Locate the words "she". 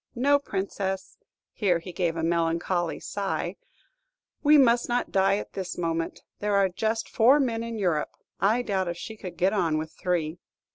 8.97-9.15